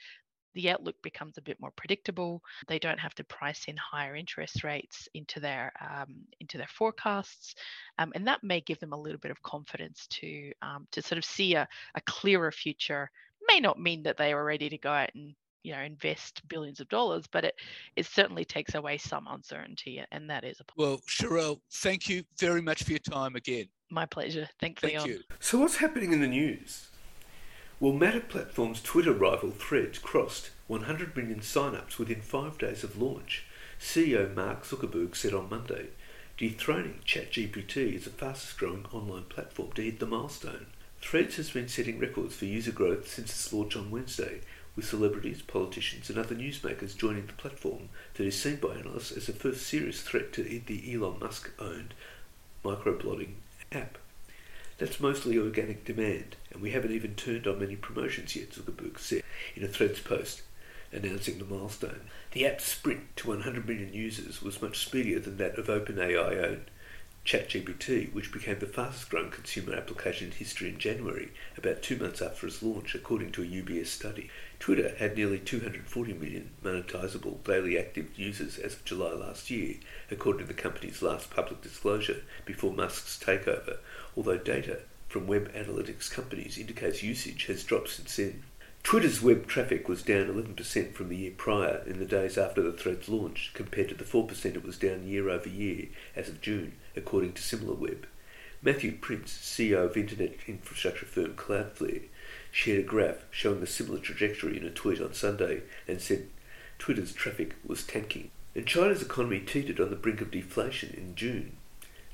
[0.53, 2.41] the outlook becomes a bit more predictable.
[2.67, 7.55] They don't have to price in higher interest rates into their um, into their forecasts,
[7.97, 11.17] um, and that may give them a little bit of confidence to um, to sort
[11.17, 13.09] of see a, a clearer future.
[13.47, 15.33] May not mean that they are ready to go out and
[15.63, 17.55] you know invest billions of dollars but it
[17.95, 22.61] it certainly takes away some uncertainty and that is a well Cherelle thank you very
[22.61, 25.07] much for your time again my pleasure thanks thank Leon.
[25.07, 26.89] you so what's happening in the news
[27.79, 33.45] well, Meta Platform's Twitter rival Threads crossed 100 million sign-ups within five days of launch,
[33.79, 35.87] CEO Mark Zuckerberg said on Monday,
[36.37, 40.65] dethroning ChatGPT as the fastest growing online platform to hit the milestone.
[41.01, 44.41] Threads has been setting records for user growth since its launch on Wednesday,
[44.75, 49.27] with celebrities, politicians, and other newsmakers joining the platform that is seen by analysts as
[49.27, 51.93] the first serious threat to the Elon Musk owned
[52.63, 53.35] microblogging
[53.71, 53.97] app.
[54.77, 59.23] That's mostly organic demand, and we haven't even turned on many promotions yet, Zuckerberg said
[59.55, 60.41] in a Threads post
[60.91, 62.01] announcing the milestone.
[62.31, 66.65] The app's sprint to 100 million users was much speedier than that of OpenAI owned
[67.25, 72.21] ChatGPT, which became the fastest growing consumer application in history in January, about two months
[72.23, 74.31] after its launch, according to a UBS study.
[74.59, 79.75] Twitter had nearly 240 million monetizable daily active users as of July last year,
[80.09, 83.77] according to the company's last public disclosure before Musk's takeover,
[84.17, 84.79] although data
[85.09, 88.43] from web analytics companies indicates usage has dropped since then.
[88.83, 92.71] Twitter's web traffic was down 11% from the year prior in the days after the
[92.71, 96.77] thread's launch, compared to the 4% it was down year over year as of June,
[96.95, 98.05] according to SimilarWeb.
[98.61, 102.03] Matthew Prince, CEO of internet infrastructure firm Cloudflare,
[102.51, 106.27] shared a graph showing a similar trajectory in a tweet on Sunday and said
[106.77, 108.31] Twitter's traffic was tanking.
[108.53, 111.57] And China's economy teetered on the brink of deflation in June.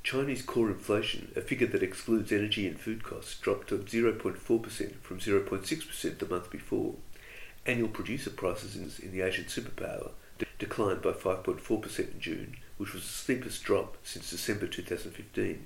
[0.06, 4.38] Chinese core inflation, a figure that excludes energy and food costs, dropped to 0.4%
[5.02, 6.94] from 0.6% the month before.
[7.65, 10.12] Annual producer prices in, the Asian superpower
[10.60, 15.65] declined by 5.4% in June, which was the steepest drop since December 2015.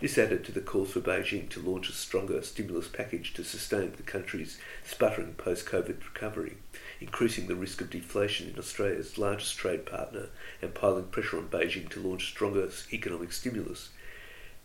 [0.00, 3.92] This added to the calls for Beijing to launch a stronger stimulus package to sustain
[3.96, 6.56] the country's sputtering post-COVID recovery,
[7.00, 10.28] increasing the risk of deflation in Australia's largest trade partner
[10.62, 13.90] and piling pressure on Beijing to launch stronger economic stimulus.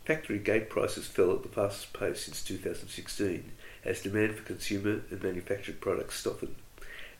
[0.05, 3.51] Factory gate prices fell at the fastest pace since 2016
[3.85, 6.55] as demand for consumer and manufactured products softened.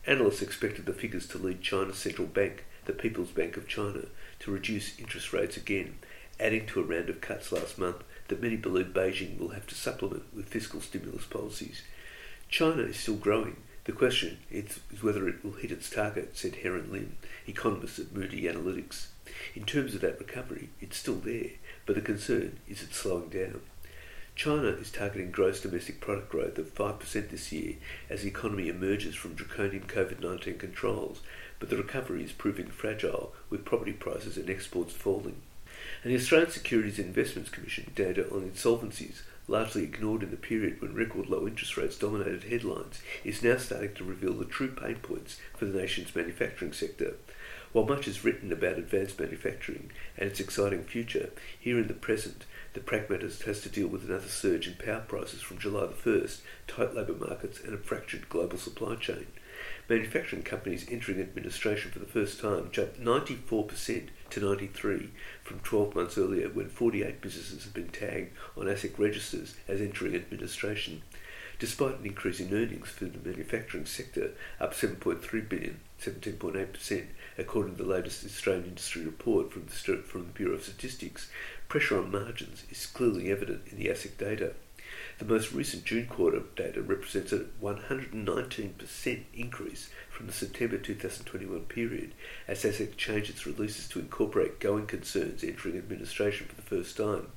[0.08, 4.06] Analysts expected the figures to lead China's central bank, the People's Bank of China,
[4.40, 5.96] to reduce interest rates again
[6.42, 9.76] adding to a round of cuts last month that many believe Beijing will have to
[9.76, 11.84] supplement with fiscal stimulus policies.
[12.50, 13.58] China is still growing.
[13.86, 17.18] The question is whether it will hit its target, said Heron Lim,
[17.48, 19.08] economist at Moody Analytics.
[19.56, 21.52] In terms of that recovery, it's still there,
[21.86, 23.62] but the concern is it's slowing down.
[24.36, 27.76] China is targeting gross domestic product growth of 5% this year
[28.10, 31.22] as the economy emerges from draconian COVID 19 controls,
[31.60, 35.42] but the recovery is proving fragile with property prices and exports falling
[36.04, 40.82] and the Australian Securities and Investments Commission data on insolvencies, largely ignored in the period
[40.82, 44.96] when record low interest rates dominated headlines, is now starting to reveal the true pain
[44.96, 47.16] points for the nation's manufacturing sector.
[47.74, 52.46] While much is written about advanced manufacturing and its exciting future, here in the present,
[52.74, 56.40] the pragmatist has to deal with another surge in power prices from July the 1st,
[56.68, 59.28] tight labour markets, and a fractured global supply chain.
[59.90, 65.10] Manufacturing companies entering administration for the first time jumped 94% to 93
[65.44, 70.16] from 12 months earlier when 48 businesses had been tagged on ASIC registers as entering
[70.16, 71.02] administration.
[71.60, 77.06] Despite an increase in earnings for the manufacturing sector, up 7.3 billion, 17.8%,
[77.38, 81.30] according to the latest Australian industry report from the, from the Bureau of Statistics,
[81.68, 84.54] pressure on margins is clearly evident in the ASIC data.
[85.20, 92.14] The most recent June quarter data represents a 119% increase from the September 2021 period
[92.48, 97.28] as ASIC changed its releases to incorporate going concerns entering administration for the first time.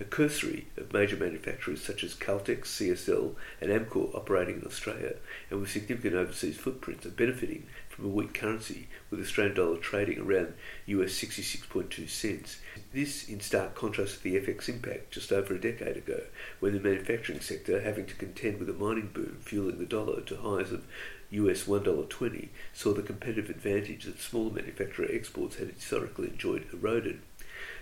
[0.00, 5.16] A cursory of major manufacturers such as Caltex, CSL, and Amcor operating in Australia
[5.50, 10.20] and with significant overseas footprints are benefiting from a weak currency, with Australian dollar trading
[10.20, 10.54] around
[10.86, 12.58] US 66.2 cents.
[12.92, 16.22] This in stark contrast to the FX impact just over a decade ago,
[16.60, 20.36] when the manufacturing sector, having to contend with a mining boom fueling the dollar to
[20.36, 20.84] highs of
[21.30, 27.20] US $1.20, saw the competitive advantage that smaller manufacturer exports had historically enjoyed eroded.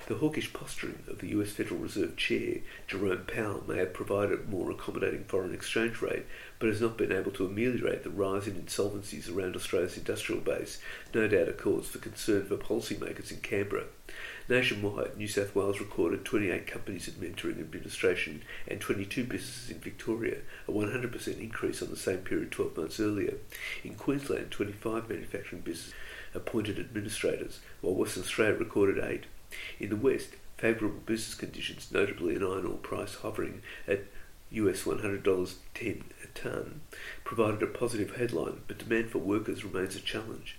[0.08, 4.44] The hawkish posturing of the US Federal Reserve Chair, Jerome Powell, may have provided a
[4.44, 6.26] more accommodating foreign exchange rate,
[6.60, 10.80] but has not been able to ameliorate the rise in insolvencies around Australia's industrial base,
[11.12, 13.86] no doubt a cause for concern for policymakers in Canberra.
[14.48, 20.70] Nationwide, New South Wales recorded 28 companies entering administration and 22 businesses in Victoria, a
[20.70, 23.34] 100% increase on the same period 12 months earlier.
[23.82, 25.94] In Queensland, 25 manufacturing businesses
[26.32, 29.24] appointed administrators, while Western Australia recorded 8.
[29.80, 34.04] In the West, favourable business conditions, notably an iron ore price hovering at
[34.52, 36.82] US $100.10 a tonne,
[37.24, 40.56] provided a positive headline, but demand for workers remains a challenge.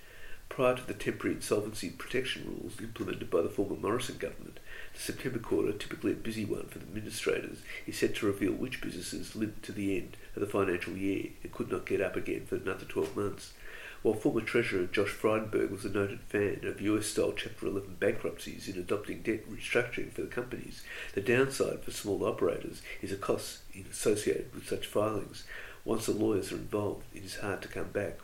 [0.49, 4.59] Prior to the temporary insolvency protection rules implemented by the former Morrison government,
[4.93, 8.81] the September quarter, typically a busy one for the administrators, is set to reveal which
[8.81, 12.45] businesses limped to the end of the financial year and could not get up again
[12.45, 13.53] for another 12 months.
[14.01, 18.79] While former Treasurer Josh Frydenberg was a noted fan of US-style Chapter 11 bankruptcies in
[18.79, 20.83] adopting debt restructuring for the companies,
[21.13, 23.59] the downside for small operators is a cost
[23.91, 25.43] associated with such filings.
[25.83, 28.17] Once the lawyers are involved, it is hard to come back.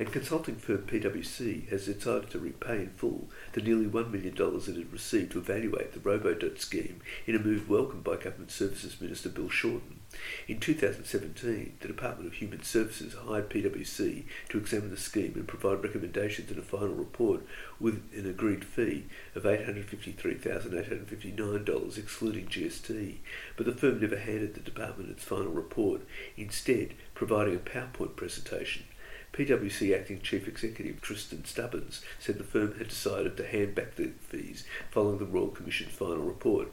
[0.00, 4.76] And consulting firm PwC has decided to repay in full the nearly $1 million it
[4.76, 9.28] had received to evaluate the RoboDebt scheme in a move welcomed by Government Services Minister
[9.28, 10.00] Bill Shorten.
[10.48, 15.82] In 2017, the Department of Human Services hired PwC to examine the scheme and provide
[15.82, 17.42] recommendations in a final report
[17.78, 23.16] with an agreed fee of $853,859 excluding GST,
[23.54, 26.00] but the firm never handed the department its final report,
[26.38, 28.84] instead providing a PowerPoint presentation.
[29.32, 34.10] PwC Acting Chief Executive Tristan Stubbins said the firm had decided to hand back the
[34.20, 36.68] fees following the Royal Commission's final report.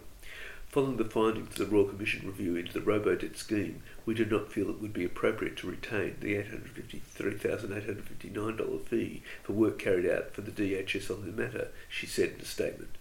[0.67, 4.51] Following the findings of the Royal Commission review into the robo-debt scheme, we do not
[4.51, 10.41] feel it would be appropriate to retain the $853,859 fee for work carried out for
[10.41, 12.97] the DHS on the matter, she said in a statement.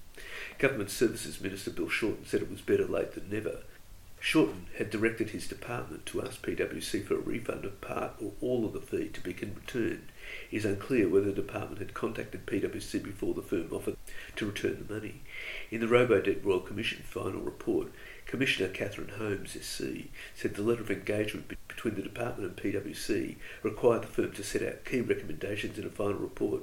[0.59, 3.62] Government Services Minister Bill Shorten said it was better late than never.
[4.27, 8.65] Shorten had directed his department to ask PwC for a refund of part or all
[8.65, 10.11] of the fee to be returned.
[10.51, 13.97] It is unclear whether the department had contacted PwC before the firm offered
[14.35, 15.23] to return the money.
[15.71, 17.93] In the Robodebt Royal Commission final report,
[18.27, 24.03] Commissioner Catherine Holmes, SC, said the letter of engagement between the department and PwC required
[24.03, 26.62] the firm to set out key recommendations in a final report.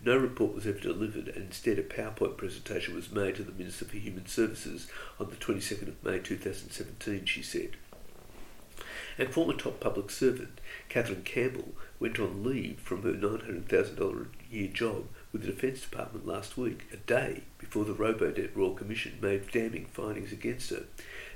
[0.00, 3.84] No report was ever delivered, and instead a PowerPoint presentation was made to the Minister
[3.84, 4.86] for Human Services
[5.18, 7.76] on the 22nd of May 2017, she said.
[9.18, 14.68] And former top public servant Kathryn Campbell went on leave from her $900,000 a year
[14.68, 19.50] job with the Defence Department last week, a day before the Robodebt Royal Commission made
[19.50, 20.84] damning findings against her.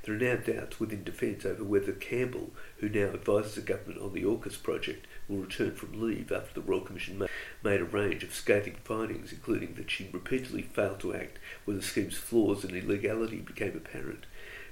[0.04, 4.12] There are now doubts within Defence over whether Campbell, who now advises the government on
[4.12, 7.26] the AUKUS project, will return from leave after the Royal Commission
[7.62, 11.82] made a range of scathing findings, including that she repeatedly failed to act when the
[11.82, 14.26] scheme's flaws and illegality became apparent.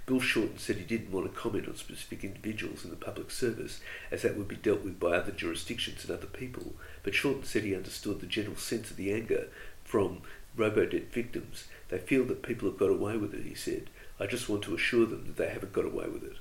[0.06, 3.80] Bill Shorten said he didn't want to comment on specific individuals in the public service,
[4.10, 7.62] as that would be dealt with by other jurisdictions and other people, but Shorten said
[7.62, 9.48] he understood the general sense of the anger
[9.84, 10.22] from
[10.56, 11.64] robo-debt victims.
[11.88, 13.88] They feel that people have got away with it, he said.
[14.18, 16.36] I just want to assure them that they haven't got away with it.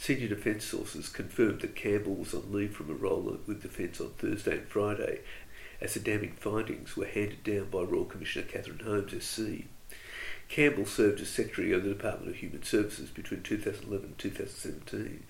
[0.00, 4.10] Senior defence sources confirmed that Campbell was on leave from a role with Defence on
[4.10, 5.20] Thursday and Friday,
[5.80, 9.64] as the damning findings were handed down by Royal Commissioner Catherine Holmes SC.
[10.48, 15.24] Campbell served as Secretary of the Department of Human Services between 2011 and 2017,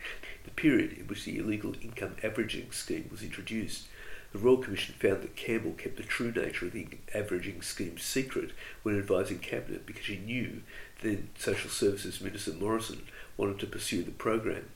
[0.45, 3.87] the period in which the illegal income averaging scheme was introduced.
[4.33, 8.51] The Royal Commission found that Campbell kept the true nature of the averaging scheme secret
[8.83, 10.61] when advising Cabinet because she knew
[11.03, 13.03] then Social Services Minister Morrison
[13.39, 14.67] wanted to pursue the program.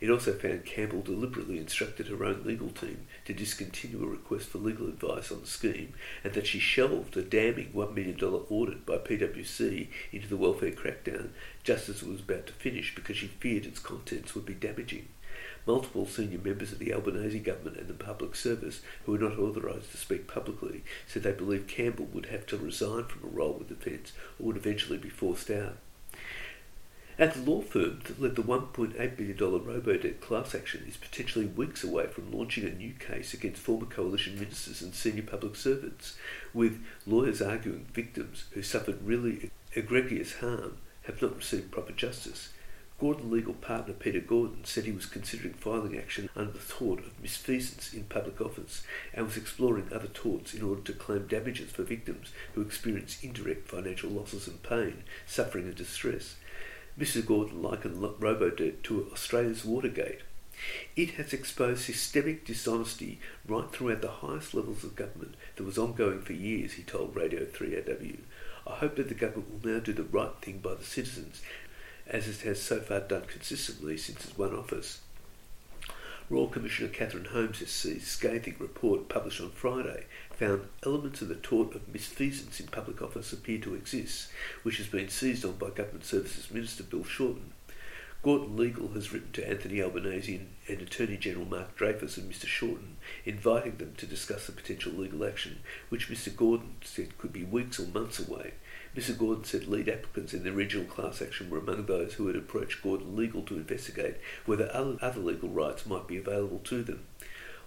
[0.00, 4.58] It also found Campbell deliberately instructed her own legal team to discontinue a request for
[4.58, 8.98] legal advice on the scheme and that she shelved a damning $1 million audit by
[8.98, 11.30] PwC into the welfare crackdown
[11.64, 15.08] just as it was about to finish because she feared its contents would be damaging.
[15.66, 19.90] Multiple senior members of the Albanese government and the public service who were not authorised
[19.90, 23.68] to speak publicly said they believed Campbell would have to resign from a role with
[23.68, 25.76] Defence or would eventually be forced out.
[27.20, 31.82] At the law firm that led the $1.8 billion robo-debt class action is potentially weeks
[31.82, 36.16] away from launching a new case against former coalition ministers and senior public servants,
[36.54, 42.50] with lawyers arguing victims who suffered really egregious harm have not received proper justice.
[43.00, 47.20] Gordon legal partner Peter Gordon said he was considering filing action under the tort of
[47.20, 51.82] misfeasance in public office and was exploring other torts in order to claim damages for
[51.82, 56.36] victims who experience indirect financial losses and pain, suffering and distress.
[56.98, 57.24] Mr.
[57.24, 60.22] Gordon likened Robodebt to Australia's Watergate.
[60.96, 66.22] It has exposed systemic dishonesty right throughout the highest levels of government that was ongoing
[66.22, 68.18] for years, he told Radio 3AW.
[68.66, 71.40] I hope that the government will now do the right thing by the citizens,
[72.08, 75.00] as it has so far done consistently since its won office.
[76.28, 80.06] Royal Commissioner Catherine Holmes' has seen scathing report published on Friday
[80.38, 84.30] found elements of the tort of misfeasance in public office appear to exist,
[84.62, 87.52] which has been seized on by Government Services Minister Bill Shorten.
[88.22, 92.96] Gordon Legal has written to Anthony Albanese and Attorney General Mark Dreyfus and Mr Shorten,
[93.24, 97.80] inviting them to discuss the potential legal action, which Mr Gordon said could be weeks
[97.80, 98.54] or months away.
[98.96, 102.36] Mr Gordon said lead applicants in the original class action were among those who had
[102.36, 104.16] approached Gordon Legal to investigate
[104.46, 107.06] whether other legal rights might be available to them.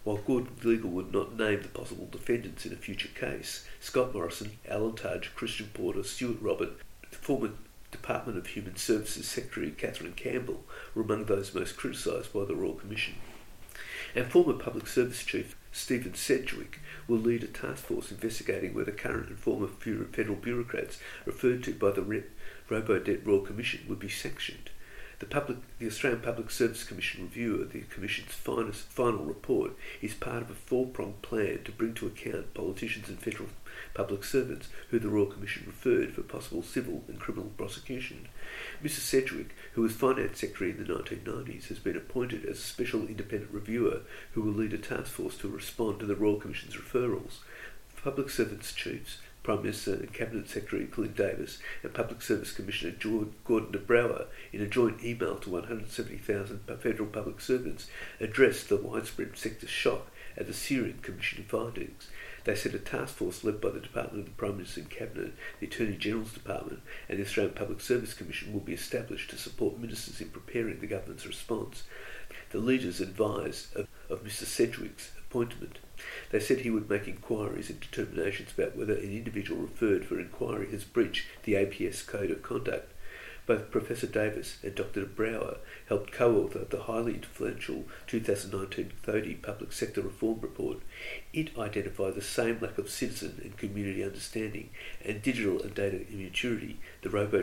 [0.03, 4.57] While Gordon Legal would not name the possible defendants in a future case, Scott Morrison,
[4.67, 6.71] Alan Tudge, Christian Porter, Stuart Robert,
[7.11, 7.51] former
[7.91, 10.63] Department of Human Services Secretary Kathryn Campbell
[10.95, 13.13] were among those most criticised by the Royal Commission.
[14.15, 19.29] And former Public Service Chief Stephen Sedgwick will lead a task force investigating whether current
[19.29, 22.23] and former federal bureaucrats referred to by the
[22.69, 24.70] Robo-Debt Royal Commission would be sanctioned.
[25.21, 30.15] The, public, the Australian Public Service Commission review of the Commission's finest, final report is
[30.15, 33.49] part of a four-pronged plan to bring to account politicians and federal
[33.93, 38.29] public servants who the Royal Commission referred for possible civil and criminal prosecution.
[38.83, 39.01] Mrs.
[39.01, 43.53] Sedgwick, who was Finance Secretary in the 1990s, has been appointed as a special independent
[43.53, 44.01] reviewer
[44.31, 47.41] who will lead a task force to respond to the Royal Commission's referrals.
[48.03, 52.95] Public servants chiefs, Prime Minister and Cabinet Secretary Glyn Davis and Public Service Commissioner
[53.43, 57.87] Gordon de Brouwer, in a joint email to 170,000 federal public servants,
[58.19, 62.07] addressed the widespread sector shock at the Syrian Commission findings.
[62.43, 65.33] They said a task force led by the Department of the Prime Minister and Cabinet,
[65.59, 69.79] the Attorney General's Department, and the Australian Public Service Commission will be established to support
[69.79, 71.83] ministers in preparing the government's response.
[72.51, 75.79] The leaders advised of, of Mr Sedgwick's appointment.
[76.31, 80.71] They said he would make inquiries and determinations about whether an individual referred for inquiry
[80.71, 82.91] has breached the APS Code of Conduct.
[83.47, 85.05] Both Professor Davis and Dr.
[85.05, 85.57] Brouwer
[85.89, 90.77] helped co-author the highly influential 2019-30 Public Sector Reform Report.
[91.33, 94.69] It identified the same lack of citizen and community understanding
[95.03, 97.41] and digital and data immaturity the robo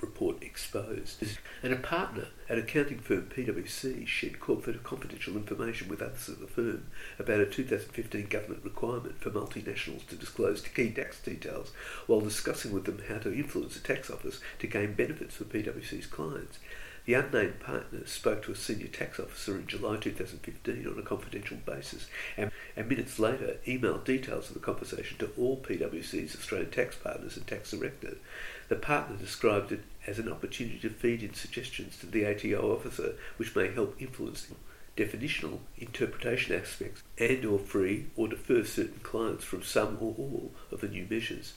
[0.00, 1.24] report exposed.
[1.62, 6.86] And a partner at accounting firm PwC shared confidential information with others at the firm
[7.18, 11.72] about a 2015 government requirement for multinationals to disclose key tax details
[12.06, 16.06] while discussing with them how to influence the tax office to gain benefits for PwC's
[16.06, 16.58] clients.
[17.04, 21.58] The unnamed partner spoke to a senior tax officer in July 2015 on a confidential
[21.66, 26.96] basis and, and minutes later emailed details of the conversation to all PwC's Australian tax
[26.96, 28.16] partners and tax director.
[28.68, 33.14] The partner described it as an opportunity to feed in suggestions to the ATO officer
[33.36, 34.48] which may help influence
[34.96, 40.80] definitional interpretation aspects and or free or defer certain clients from some or all of
[40.80, 41.54] the new measures.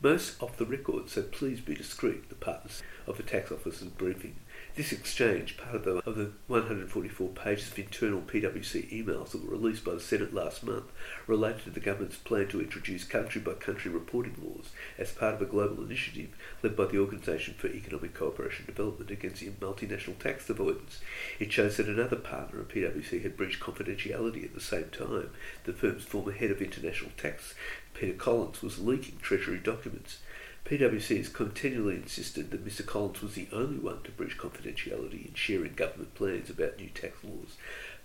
[0.00, 4.36] Most off the record, so please be discreet, the partners of the tax officer's briefing.
[4.78, 9.56] This exchange, part of the, of the 144 pages of internal PwC emails that were
[9.56, 10.84] released by the Senate last month,
[11.26, 14.66] related to the government's plan to introduce country by country reporting laws
[14.96, 16.28] as part of a global initiative
[16.62, 21.00] led by the Organisation for Economic Cooperation and Development against multinational tax avoidance.
[21.40, 25.30] It shows that another partner of PwC had breached confidentiality at the same time.
[25.64, 27.56] The firm's former head of international tax,
[27.94, 30.18] Peter Collins, was leaking Treasury documents.
[30.64, 35.34] PwC has continually insisted that Mr Collins was the only one to breach confidentiality in
[35.34, 37.56] sharing government plans about new tax laws.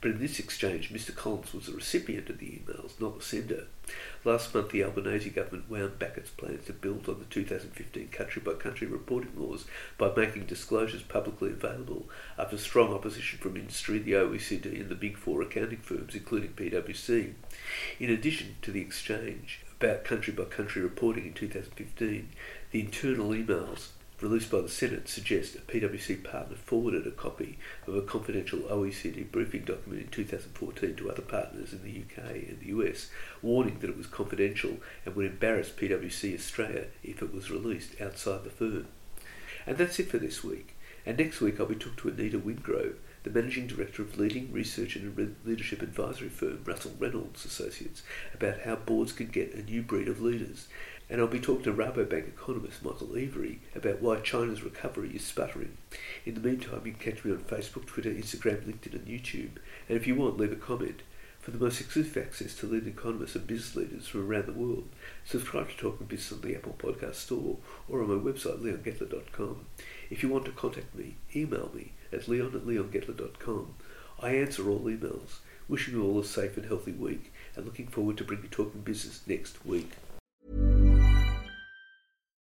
[0.04, 1.16] But in this exchange, Mr.
[1.16, 3.68] Collins was the recipient of the emails, not the sender.
[4.26, 8.41] Last month, the Albanese government wound back its plans to build on the 2015 country
[8.41, 9.64] by country reporting laws
[9.97, 15.18] by making disclosures publicly available after strong opposition from industry, the OECD, and the big
[15.18, 17.34] four accounting firms, including PwC.
[17.97, 22.30] In addition to the exchange about country by country reporting in 2015,
[22.72, 23.90] the internal emails
[24.22, 29.30] released by the Senate suggest a PwC partner forwarded a copy of a confidential OECD
[29.30, 33.10] briefing document in 2014 to other partners in the UK and the US,
[33.42, 38.46] warning that it was confidential and would embarrass PwC Australia if it was released outside
[38.46, 38.88] the firm.
[39.68, 40.76] And that's it for this week.
[41.06, 44.96] And next week I'll be talking to Anita Wingrove, the managing director of leading research
[44.96, 48.04] and leadership advisory firm Russell Reynolds Associates,
[48.34, 50.68] about how boards can get a new breed of leaders
[51.10, 55.78] and I'll be talking to Rabobank economist Michael Every about why China's recovery is sputtering.
[56.26, 59.58] In the meantime, you can catch me on Facebook, Twitter, Instagram, LinkedIn, and YouTube.
[59.88, 61.04] And if you want, leave a comment.
[61.40, 64.88] For the most exclusive access to leading economists and business leaders from around the world,
[65.26, 67.58] subscribe to Talking Business on the Apple Podcast Store
[67.90, 69.66] or on my website, leongettler.com.
[70.14, 73.74] If you want to contact me, email me at leon at leongettler.com.
[74.22, 75.39] I answer all emails.
[75.68, 78.82] Wishing you all a safe and healthy week and looking forward to bringing you Talking
[78.82, 79.89] Business next week.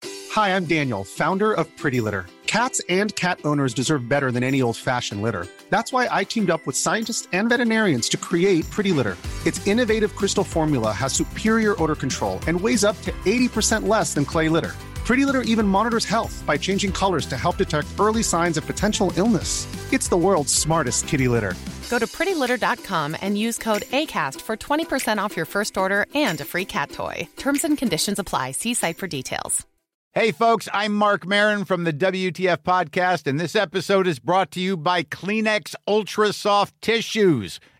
[0.03, 2.27] Hi, I'm Daniel, founder of Pretty Litter.
[2.45, 5.47] Cats and cat owners deserve better than any old fashioned litter.
[5.71, 9.17] That's why I teamed up with scientists and veterinarians to create Pretty Litter.
[9.47, 14.25] Its innovative crystal formula has superior odor control and weighs up to 80% less than
[14.25, 14.75] clay litter.
[15.07, 19.13] Pretty Litter even monitors health by changing colors to help detect early signs of potential
[19.15, 19.65] illness.
[19.93, 21.53] It's the world's smartest kitty litter.
[21.89, 26.43] Go to prettylitter.com and use code ACAST for 20% off your first order and a
[26.43, 27.25] free cat toy.
[27.37, 28.51] Terms and conditions apply.
[28.51, 29.65] See site for details.
[30.11, 34.59] Hey, folks, I'm Marc Maron from the WTF Podcast, and this episode is brought to
[34.59, 37.61] you by Kleenex Ultra Soft Tissues